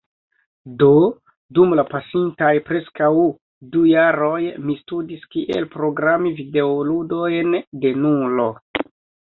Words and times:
Do 0.77 0.87
dum 1.57 1.75
la 1.79 1.83
pasintaj 1.91 2.49
preskaŭ 2.71 3.11
du 3.75 3.83
jaroj 3.93 4.41
mi 4.67 4.79
studis 4.81 5.29
kiel 5.37 5.69
programi 5.77 6.35
videoludojn 6.43 7.59
de 7.87 7.95
nulo. 8.05 8.53